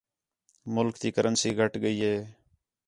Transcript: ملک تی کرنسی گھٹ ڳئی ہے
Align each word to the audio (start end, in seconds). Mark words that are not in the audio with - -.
ملک 0.73 0.95
تی 1.01 1.09
کرنسی 1.15 1.49
گھٹ 1.59 1.71
ڳئی 1.83 1.97
ہے 2.05 2.15